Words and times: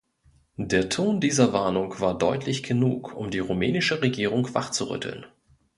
Der 0.57 0.89
Ton 0.89 1.19
dieser 1.21 1.53
Warnung 1.53 1.99
war 1.99 2.17
deutlich 2.17 2.63
genug, 2.63 3.13
um 3.13 3.29
die 3.29 3.37
rumänische 3.37 4.01
Regierung 4.01 4.51
wachzurütteln. 4.55 5.27